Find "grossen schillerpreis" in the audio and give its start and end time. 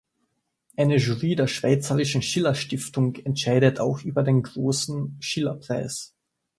4.41-6.15